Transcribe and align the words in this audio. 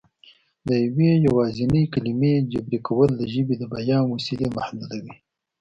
د 0.67 0.69
یوې 0.85 1.11
یوازینۍ 1.27 1.83
کلمې 1.93 2.33
جبري 2.51 2.79
کول 2.87 3.09
د 3.15 3.21
ژبې 3.33 3.55
د 3.57 3.63
بیان 3.73 4.03
وسیلې 4.13 4.47
محدودوي 4.57 5.13